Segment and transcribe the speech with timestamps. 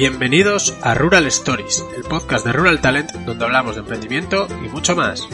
[0.00, 4.96] Bienvenidos a Rural Stories, el podcast de Rural Talent donde hablamos de emprendimiento y mucho
[4.96, 5.28] más.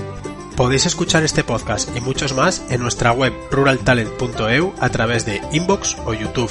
[0.56, 5.96] Podéis escuchar este podcast y muchos más en nuestra web ruraltalent.eu a través de Inbox
[6.04, 6.50] o YouTube.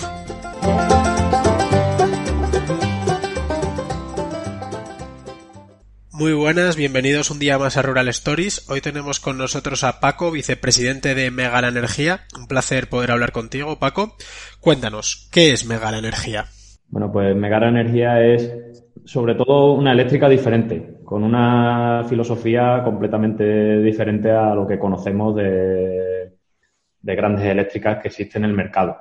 [6.11, 8.69] Muy buenas, bienvenidos un día más a Rural Stories.
[8.69, 12.25] Hoy tenemos con nosotros a Paco, vicepresidente de Megala Energía.
[12.33, 14.15] Un placer poder hablar contigo, Paco.
[14.61, 16.54] Cuéntanos, ¿qué es Megala Energía?
[16.87, 24.31] Bueno, pues Megara Energía es sobre todo una eléctrica diferente, con una filosofía completamente diferente
[24.31, 26.33] a lo que conocemos de,
[27.01, 28.97] de grandes eléctricas que existen en el mercado,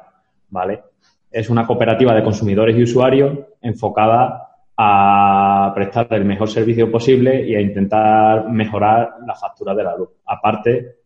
[0.51, 0.83] ¿vale?
[1.31, 7.55] Es una cooperativa de consumidores y usuarios enfocada a prestar el mejor servicio posible y
[7.55, 10.11] a intentar mejorar la factura de la luz.
[10.27, 10.97] Aparte,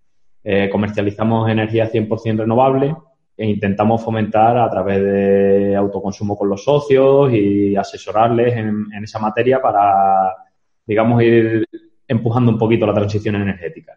[0.42, 2.96] eh, comercializamos energía 100% renovable
[3.38, 9.62] e intentamos fomentar a través de autoconsumo con los socios y asesorarles en, esa materia
[9.62, 10.34] para,
[10.84, 11.64] digamos, ir
[12.08, 13.96] empujando un poquito la transición energética.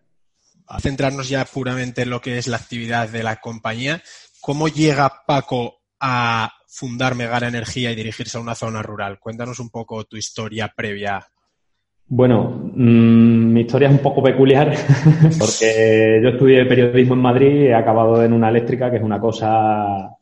[0.67, 4.03] A centrarnos ya puramente en lo que es la actividad de la compañía,
[4.41, 9.19] ¿cómo llega Paco a fundar Megara Energía y dirigirse a una zona rural?
[9.19, 11.25] Cuéntanos un poco tu historia previa
[12.07, 14.73] bueno, mmm, mi historia es un poco peculiar
[15.39, 20.15] porque yo estudié periodismo en Madrid he acabado en una eléctrica, que es una cosa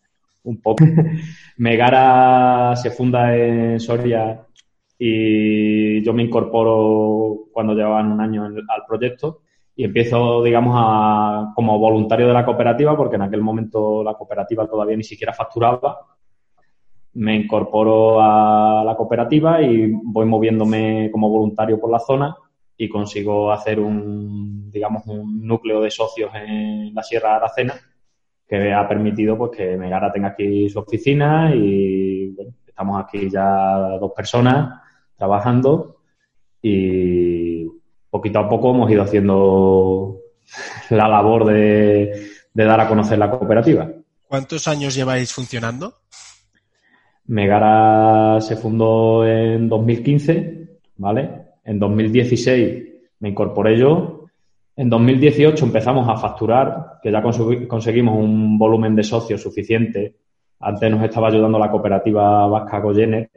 [0.43, 0.83] un poco...
[1.57, 4.45] Megara se funda en Soria
[4.97, 9.41] y yo me incorporo cuando llevaban un año al proyecto
[9.75, 14.67] y empiezo, digamos, a, como voluntario de la cooperativa porque en aquel momento la cooperativa
[14.67, 15.99] todavía ni siquiera facturaba
[17.13, 22.35] me incorporo a la cooperativa y voy moviéndome como voluntario por la zona
[22.77, 27.73] y consigo hacer un, digamos, un núcleo de socios en la Sierra de Aracena
[28.47, 34.11] que ha permitido pues que Megara tenga aquí su oficina y estamos aquí ya dos
[34.15, 34.81] personas
[35.15, 35.97] trabajando
[36.61, 37.65] y
[38.09, 40.17] poquito a poco hemos ido haciendo
[40.89, 42.13] la labor de
[42.53, 43.89] dar a conocer la cooperativa.
[44.29, 45.95] ¿Cuántos años lleváis funcionando?
[47.29, 50.67] Megara se fundó en 2015,
[50.97, 51.29] ¿vale?
[51.63, 52.83] En 2016
[53.19, 54.25] me incorporé yo.
[54.75, 60.15] En 2018 empezamos a facturar, que ya conseguimos un volumen de socios suficiente.
[60.59, 63.29] Antes nos estaba ayudando la cooperativa Vasca Goyener.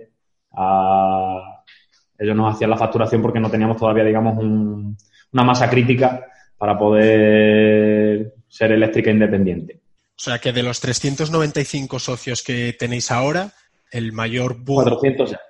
[2.18, 6.26] Ellos nos hacían la facturación porque no teníamos todavía, digamos, una masa crítica
[6.56, 9.80] para poder ser eléctrica independiente.
[10.16, 13.52] O sea que de los 395 socios que tenéis ahora,
[13.92, 14.84] el mayor boom.
[14.84, 15.40] 400 ya.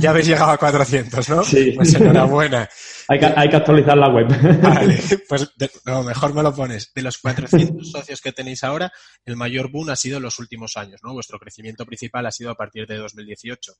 [0.00, 1.44] ya habéis llegado a 400, ¿no?
[1.44, 1.72] Sí.
[1.76, 2.68] Pues enhorabuena.
[3.08, 4.26] hay, que, hay que actualizar la web.
[4.60, 4.98] Vale,
[5.28, 5.54] pues
[5.84, 6.92] no, mejor me lo pones.
[6.94, 8.90] De los 400 socios que tenéis ahora,
[9.24, 11.12] el mayor boom ha sido en los últimos años, ¿no?
[11.12, 13.72] Vuestro crecimiento principal ha sido a partir de 2018.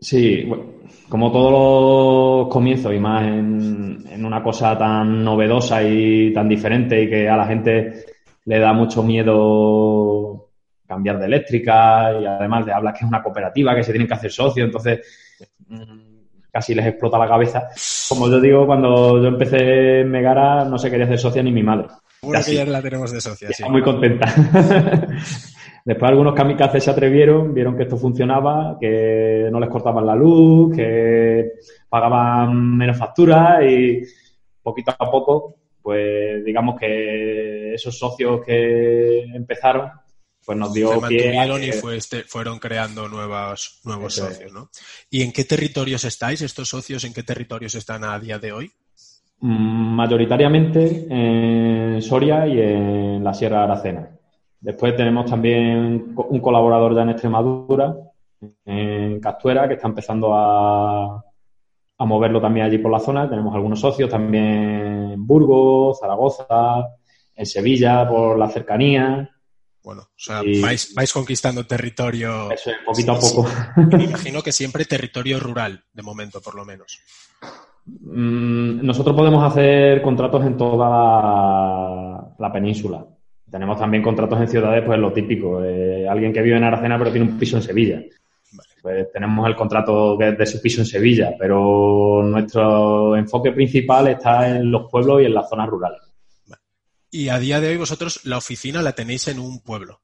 [0.00, 0.44] Sí,
[1.08, 7.02] como todos los comienzos y más en, en una cosa tan novedosa y tan diferente
[7.02, 8.04] y que a la gente
[8.44, 10.43] le da mucho miedo
[10.86, 14.14] cambiar de eléctrica y además de hablar que es una cooperativa, que se tienen que
[14.14, 15.00] hacer socios, entonces
[16.50, 17.68] casi les explota la cabeza.
[18.08, 21.62] Como yo digo, cuando yo empecé en Megara no se quería hacer socia ni mi
[21.62, 21.88] madre.
[22.22, 23.64] Una que ya la tenemos de socia, sí.
[23.68, 24.26] Muy contenta.
[25.84, 30.74] Después algunos kamikazes se atrevieron, vieron que esto funcionaba, que no les cortaban la luz,
[30.74, 31.52] que
[31.90, 34.00] pagaban menos facturas y
[34.62, 39.90] poquito a poco, pues digamos que esos socios que empezaron
[40.44, 44.70] pues nos dio Se y este, fueron creando nuevos, nuevos socios, ¿no?
[45.10, 46.42] ¿Y en qué territorios estáis?
[46.42, 48.72] ¿Estos socios en qué territorios están a día de hoy?
[49.40, 54.10] Mm, mayoritariamente en Soria y en la Sierra de Aracena.
[54.60, 57.94] Después tenemos también un colaborador ya en Extremadura,
[58.64, 61.22] en Castuera, que está empezando a,
[61.98, 63.28] a moverlo también allí por la zona.
[63.28, 66.88] Tenemos algunos socios también en Burgos, Zaragoza,
[67.34, 69.30] en Sevilla por la cercanía.
[69.84, 72.50] Bueno, o sea, vais, conquistando territorio.
[72.50, 73.46] Eso es, poquito a poco.
[73.96, 76.98] Me imagino que siempre territorio rural, de momento, por lo menos.
[77.84, 83.04] Mm, nosotros podemos hacer contratos en toda la, península.
[83.50, 85.58] Tenemos también contratos en ciudades, pues lo típico.
[85.58, 88.02] alguien que vive en Aracena pero tiene un piso en Sevilla.
[88.80, 94.70] Pues tenemos el contrato de su piso en Sevilla, pero nuestro enfoque principal está en
[94.70, 96.00] los pueblos y en las zonas rurales.
[97.14, 100.00] Y a día de hoy vosotros la oficina la tenéis en un pueblo.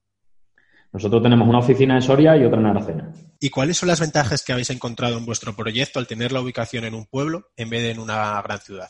[0.92, 3.12] Nosotros tenemos una oficina en Soria y otra en Aracena.
[3.40, 6.84] ¿Y cuáles son las ventajas que habéis encontrado en vuestro proyecto al tener la ubicación
[6.84, 8.88] en un pueblo en vez de en una gran ciudad?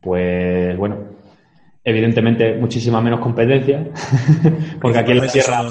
[0.00, 0.96] Pues bueno,
[1.84, 3.88] evidentemente muchísima menos competencia,
[4.82, 5.62] porque aquí en la sierra...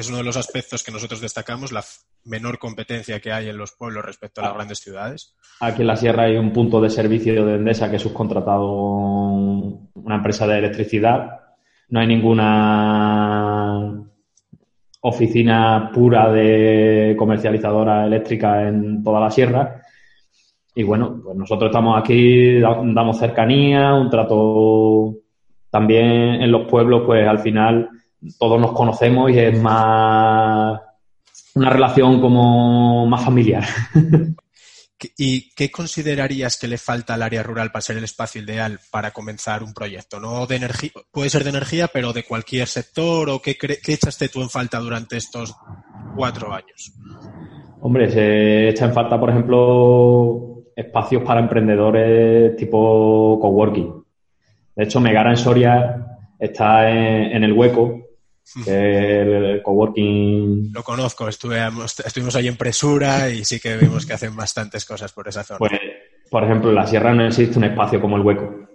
[0.00, 1.84] Es uno de los aspectos que nosotros destacamos, la
[2.24, 5.36] menor competencia que hay en los pueblos respecto a las grandes ciudades.
[5.60, 10.14] Aquí en la sierra hay un punto de servicio de Endesa que es subcontratado una
[10.14, 11.40] empresa de electricidad.
[11.90, 14.02] No hay ninguna
[15.02, 19.82] oficina pura de comercializadora eléctrica en toda la sierra.
[20.74, 25.16] Y bueno, pues nosotros estamos aquí, damos cercanía, un trato
[25.68, 27.90] también en los pueblos, pues al final
[28.38, 30.80] todos nos conocemos y es más
[31.54, 33.64] una relación como más familiar.
[35.16, 39.12] ¿Y qué considerarías que le falta al área rural para ser el espacio ideal para
[39.12, 40.20] comenzar un proyecto?
[40.20, 44.28] No de energía, puede ser de energía, pero de cualquier sector o qué, qué echaste
[44.28, 45.56] tú en falta durante estos
[46.14, 46.92] cuatro años?
[47.80, 54.04] Hombre, se echa en falta, por ejemplo, espacios para emprendedores tipo coworking.
[54.76, 58.09] De hecho, Megara en Soria está en el hueco
[58.66, 60.72] el coworking.
[60.72, 65.28] Lo conozco, estuvimos ahí en Presura y sí que vimos que hacen bastantes cosas por
[65.28, 65.58] esa zona.
[65.58, 65.72] Pues,
[66.30, 68.68] por ejemplo, en la sierra no existe un espacio como el hueco,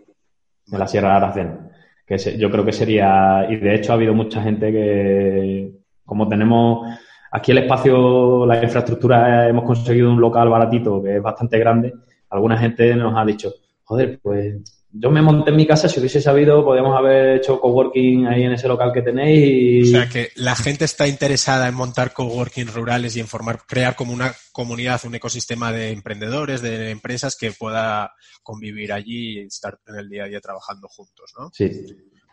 [0.72, 1.72] en la sierra de Aracena.
[2.06, 5.72] Que yo creo que sería, y de hecho ha habido mucha gente que,
[6.06, 6.88] como tenemos
[7.32, 11.94] aquí el espacio, la infraestructura, hemos conseguido un local baratito que es bastante grande,
[12.30, 13.54] alguna gente nos ha dicho,
[13.84, 18.28] joder, pues yo me monté en mi casa, si hubiese sabido, podríamos haber hecho coworking
[18.28, 19.90] ahí en ese local que tenéis.
[19.90, 23.96] O sea, que la gente está interesada en montar coworking rurales y en formar, crear
[23.96, 29.78] como una comunidad, un ecosistema de emprendedores, de empresas que pueda convivir allí y estar
[29.86, 31.50] en el día a día trabajando juntos, ¿no?
[31.52, 31.70] Sí.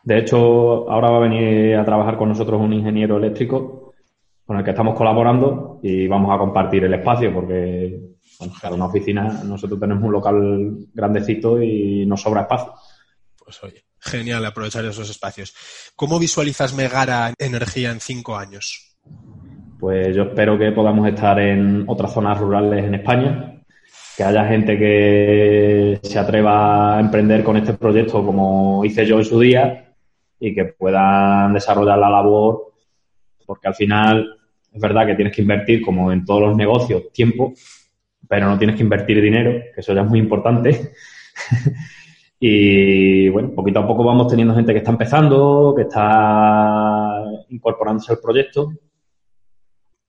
[0.05, 3.93] De hecho, ahora va a venir a trabajar con nosotros un ingeniero eléctrico
[4.47, 8.87] con el que estamos colaborando y vamos a compartir el espacio porque bueno, cada una
[8.87, 12.75] oficina, nosotros tenemos un local grandecito y nos sobra espacio.
[13.37, 15.55] Pues oye, genial aprovechar esos espacios.
[15.95, 18.97] ¿Cómo visualizas Megara Energía en cinco años?
[19.79, 23.63] Pues yo espero que podamos estar en otras zonas rurales en España,
[24.17, 29.25] que haya gente que se atreva a emprender con este proyecto como hice yo en
[29.25, 29.95] su día
[30.39, 32.73] y que puedan desarrollar la labor,
[33.47, 34.39] porque al final
[34.73, 37.53] es verdad que tienes que invertir, como en todos los negocios, tiempo,
[38.33, 40.95] pero no tienes que invertir dinero, que eso ya es muy importante.
[42.41, 48.21] y bueno, poquito a poco vamos teniendo gente que está empezando, que está incorporándose al
[48.21, 48.73] proyecto.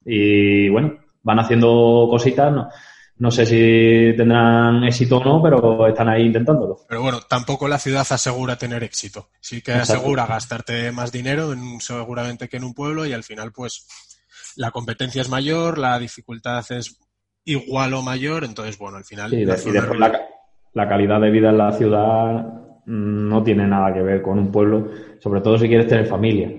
[0.05, 2.49] Y bueno, van haciendo cositas.
[2.49, 2.69] No,
[3.17, 6.77] no sé si tendrán éxito o no, pero están ahí intentándolo.
[6.87, 9.31] Pero bueno, tampoco la ciudad asegura tener éxito.
[9.41, 13.85] Sí que asegura gastarte más dinero seguramente que en un pueblo y al final pues
[14.55, 16.97] la competencia es mayor, la dificultad es
[17.45, 19.33] igual o mayor, entonces, bueno, al final...
[19.33, 19.75] y después
[20.73, 22.45] la, calidad de vida en la ciudad
[22.85, 24.89] no tiene nada que ver con un pueblo,
[25.19, 26.51] sobre todo si quieres tener familia.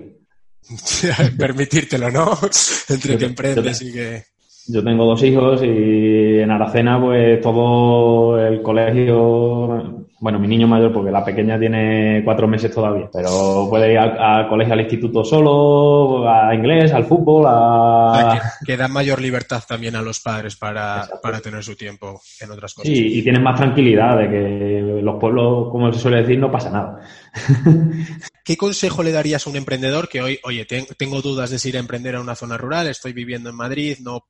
[1.37, 2.31] Permitírtelo, ¿no?
[2.89, 4.23] Entre que emprendes y que...
[4.67, 10.93] Yo tengo dos hijos y en Aracena, pues todo el colegio bueno, mi niño mayor,
[10.93, 16.29] porque la pequeña tiene cuatro meses todavía, pero puede ir al, colegio, al instituto solo,
[16.29, 18.41] a inglés, al fútbol, a...
[18.65, 21.07] que, da mayor libertad también a los padres para,
[21.43, 22.91] tener su tiempo en otras cosas.
[22.91, 26.69] Sí, y tienen más tranquilidad de que los pueblos, como se suele decir, no pasa
[26.69, 27.01] nada.
[28.45, 31.77] ¿Qué consejo le darías a un emprendedor que hoy, oye, tengo dudas de si ir
[31.77, 34.25] a emprender a una zona rural, estoy viviendo en Madrid, no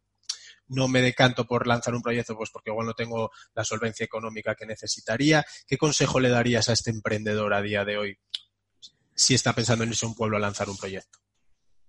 [0.67, 4.55] no me decanto por lanzar un proyecto, pues porque igual no tengo la solvencia económica
[4.55, 5.43] que necesitaría.
[5.67, 8.17] ¿Qué consejo le darías a este emprendedor a día de hoy
[9.13, 11.19] si está pensando en irse a un pueblo a lanzar un proyecto?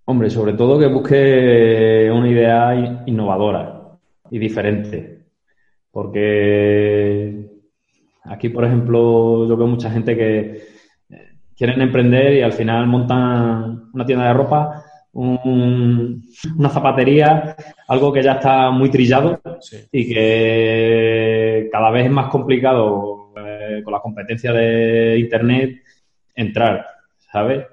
[0.05, 3.99] Hombre, sobre todo que busque una idea innovadora
[4.31, 5.27] y diferente.
[5.91, 7.51] Porque
[8.25, 10.69] aquí, por ejemplo, yo veo mucha gente que
[11.57, 14.85] quieren emprender y al final montan una tienda de ropa
[15.17, 17.57] una zapatería,
[17.89, 19.41] algo que ya está muy trillado
[19.91, 25.83] y que cada vez es más complicado eh, con la competencia de Internet
[26.35, 26.87] entrar,
[27.33, 27.65] ¿sabes?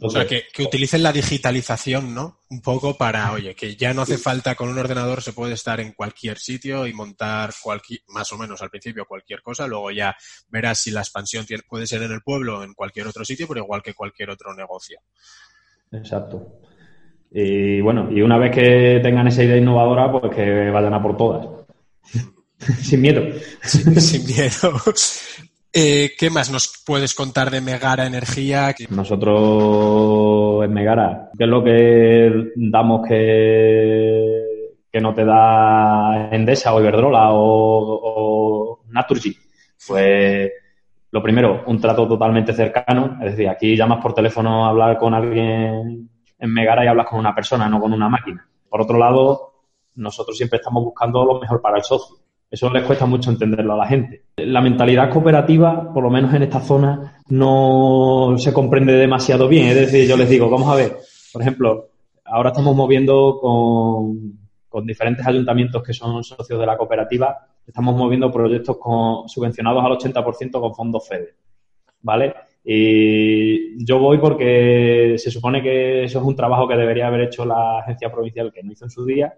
[0.00, 2.40] o sea, que, utilicen la digitalización, ¿no?
[2.50, 5.80] Un poco para, oye, que ya no hace falta con un ordenador, se puede estar
[5.80, 10.16] en cualquier sitio y montar cualquier, más o menos al principio cualquier cosa, luego ya
[10.48, 13.60] verás si la expansión puede ser en el pueblo o en cualquier otro sitio, pero
[13.60, 15.00] igual que cualquier otro negocio.
[15.92, 16.60] Exacto.
[17.36, 21.16] Y bueno, y una vez que tengan esa idea innovadora, pues que vayan a por
[21.16, 21.48] todas.
[22.80, 23.22] sin miedo.
[23.64, 24.72] sin miedo.
[25.72, 28.72] Eh, ¿Qué más nos puedes contar de Megara Energía?
[28.88, 36.80] Nosotros en Megara, ¿qué es lo que damos que, que no te da Endesa o
[36.80, 39.36] Iberdrola o, o Naturgy?
[39.88, 40.52] Pues
[41.10, 43.18] lo primero, un trato totalmente cercano.
[43.20, 46.13] Es decir, aquí llamas por teléfono a hablar con alguien
[46.44, 48.46] en Megara y hablas con una persona, no con una máquina.
[48.68, 49.52] Por otro lado,
[49.96, 52.16] nosotros siempre estamos buscando lo mejor para el socio.
[52.50, 54.26] Eso les cuesta mucho entenderlo a la gente.
[54.36, 59.68] La mentalidad cooperativa, por lo menos en esta zona, no se comprende demasiado bien.
[59.68, 60.96] Es decir, yo les digo, vamos a ver,
[61.32, 61.88] por ejemplo,
[62.24, 68.76] ahora estamos moviendo con, diferentes ayuntamientos que son socios de la cooperativa, estamos moviendo proyectos
[68.78, 71.34] con, subvencionados al 80% con fondos FEDE.
[72.02, 72.34] ¿Vale?
[72.64, 77.44] Y yo voy porque se supone que eso es un trabajo que debería haber hecho
[77.44, 79.34] la agencia provincial que no hizo en su día,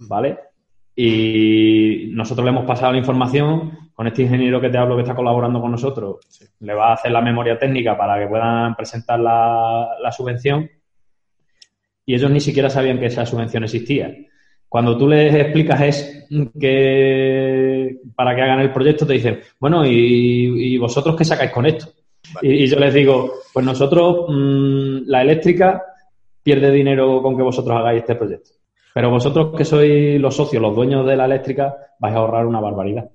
[0.00, 0.38] ¿vale?
[0.94, 5.14] Y nosotros le hemos pasado la información con este ingeniero que te hablo que está
[5.14, 6.18] colaborando con nosotros.
[6.60, 10.68] Le va a hacer la memoria técnica para que puedan presentar la, la subvención.
[12.04, 14.12] Y ellos ni siquiera sabían que esa subvención existía.
[14.68, 16.28] Cuando tú les explicas es
[16.60, 21.86] que para que hagan el proyecto, te dicen, bueno, ¿y, vosotros qué sacáis con esto?
[22.42, 25.82] Y, yo les digo, pues nosotros, mm, la eléctrica
[26.42, 28.50] pierde dinero con que vosotros hagáis este proyecto.
[28.94, 32.60] Pero vosotros que sois los socios, los dueños de la eléctrica, vais a ahorrar una
[32.60, 33.10] barbaridad.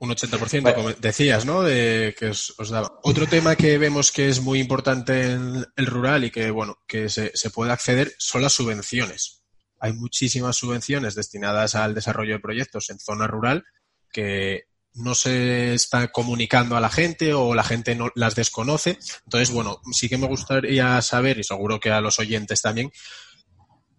[0.00, 1.62] Un 80%, como decías, ¿no?
[1.62, 2.98] De que os, daba.
[3.02, 7.08] Otro tema que vemos que es muy importante en el rural y que, bueno, que
[7.08, 9.44] se, se puede acceder son las subvenciones.
[9.80, 13.64] Hay muchísimas subvenciones destinadas al desarrollo de proyectos en zona rural
[14.12, 14.64] que
[14.94, 18.98] no se está comunicando a la gente o la gente no las desconoce.
[19.24, 22.90] Entonces, bueno, sí que me gustaría saber, y seguro que a los oyentes también,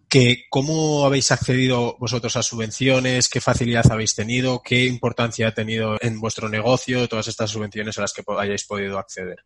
[0.08, 5.96] que cómo habéis accedido vosotros a subvenciones, qué facilidad habéis tenido, qué importancia ha tenido
[6.00, 9.38] en vuestro negocio todas estas subvenciones a las que hayáis podido acceder.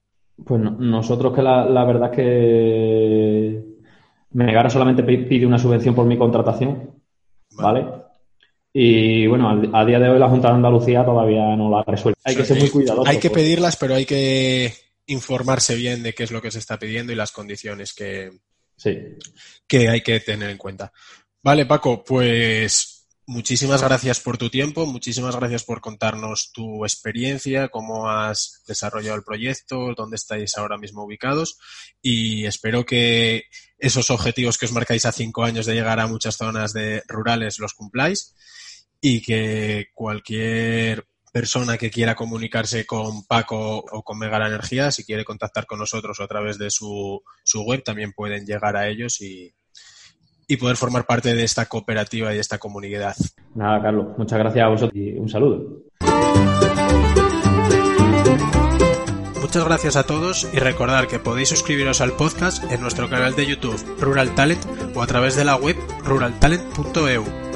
[0.44, 3.62] Pues nosotros que la, la verdad que
[4.32, 7.02] Megara solamente pide una subvención por mi contratación,
[7.56, 7.86] ¿vale?
[8.72, 12.20] Y bueno, a día de hoy la Junta de Andalucía todavía no la ha resuelto.
[12.24, 13.08] Hay que ser muy cuidadoso.
[13.08, 14.72] Hay que pedirlas, pero hay que
[15.06, 18.30] informarse bien de qué es lo que se está pidiendo y las condiciones que,
[18.76, 18.96] sí.
[19.66, 20.92] que hay que tener en cuenta.
[21.42, 22.89] Vale, Paco, pues
[23.30, 29.22] muchísimas gracias por tu tiempo, muchísimas gracias por contarnos tu experiencia, cómo has desarrollado el
[29.22, 31.56] proyecto, dónde estáis ahora mismo ubicados
[32.02, 33.44] y espero que
[33.78, 37.60] esos objetivos que os marcáis a cinco años de llegar a muchas zonas de rurales
[37.60, 38.34] los cumpláis
[39.00, 45.24] y que cualquier persona que quiera comunicarse con Paco o con Megara Energía, si quiere
[45.24, 49.54] contactar con nosotros a través de su, su web, también pueden llegar a ellos y,
[50.50, 53.14] y poder formar parte de esta cooperativa y de esta comunidad.
[53.54, 55.84] Nada, Carlos, muchas gracias a vosotros y un saludo.
[59.40, 63.46] Muchas gracias a todos y recordar que podéis suscribiros al podcast en nuestro canal de
[63.46, 64.60] YouTube Rural Talent
[64.96, 67.49] o a través de la web ruraltalent.eu.